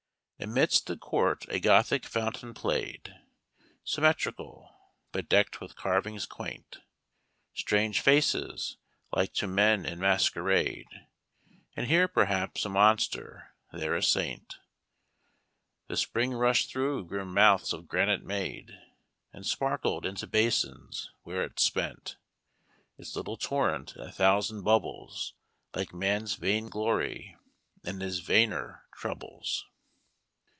[0.43, 3.13] "Amidst the court a Gothic fountain play'd,
[3.83, 4.75] Symmetrical,
[5.11, 6.79] but deck'd with carvings quaint,
[7.53, 8.77] Strange faces,
[9.11, 10.87] like to men in masquerade,
[11.75, 14.55] And here perhaps a monster, there a saint:
[15.85, 18.71] The spring rush'd through grim mouths of granite made,
[19.31, 22.17] And sparkled into basins, where it spent
[22.97, 25.35] Its little torrent in a thousand bubbles,
[25.75, 27.37] Like man's vain glory,
[27.83, 29.67] and his vainer troubles."